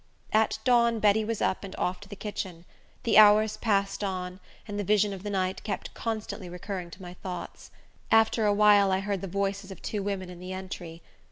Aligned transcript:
At 0.33 0.57
dawn, 0.63 0.97
Betty 0.99 1.23
was 1.23 1.43
up 1.43 1.63
and 1.63 1.75
off 1.75 1.99
to 1.99 2.09
the 2.09 2.15
kitchen. 2.15 2.65
The 3.03 3.19
hours 3.19 3.57
passed 3.57 4.03
on, 4.03 4.39
and 4.67 4.79
the 4.79 4.83
vision 4.83 5.13
of 5.13 5.21
the 5.21 5.29
night 5.29 5.63
kept 5.63 5.93
constantly 5.93 6.49
recurring 6.49 6.89
to 6.89 7.01
my 7.03 7.13
thoughts. 7.13 7.69
After 8.09 8.47
a 8.47 8.53
while 8.55 8.91
I 8.91 9.01
heard 9.01 9.21
the 9.21 9.27
voices 9.27 9.69
of 9.69 9.79
two 9.83 10.01
women 10.01 10.31
in 10.31 10.39
the 10.39 10.53
entry. 10.53 11.03